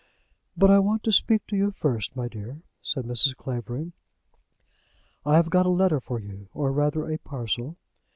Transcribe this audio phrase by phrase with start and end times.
[0.57, 3.35] "But I want to speak to you first, my dear," said Mrs.
[3.35, 3.93] Clavering.
[5.27, 7.75] "I have got a letter for you, or rather a parcel."